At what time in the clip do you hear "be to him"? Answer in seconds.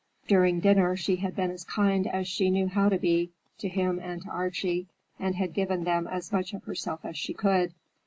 2.97-3.99